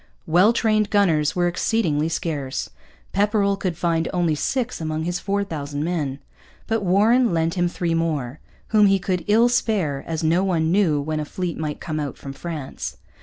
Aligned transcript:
Well 0.25 0.51
trained 0.51 0.89
gunners 0.89 1.35
were 1.35 1.47
exceedingly 1.47 2.09
scarce. 2.09 2.71
Pepperrell 3.13 3.55
could 3.55 3.77
find 3.77 4.09
only 4.11 4.33
six 4.33 4.81
among 4.81 5.03
his 5.03 5.19
four 5.19 5.43
thousand 5.43 5.83
men. 5.83 6.17
But 6.65 6.81
Warren 6.83 7.31
lent 7.35 7.53
him 7.53 7.67
three 7.67 7.93
more, 7.93 8.39
whom 8.69 8.87
he 8.87 8.97
could 8.97 9.23
ill 9.27 9.47
spare, 9.47 10.03
as 10.07 10.23
no 10.23 10.43
one 10.43 10.71
knew 10.71 10.99
when 10.99 11.19
a 11.19 11.23
fleet 11.25 11.55
might 11.59 11.79
come 11.79 11.99
out 11.99 12.17
from 12.17 12.33
France. 12.33 12.97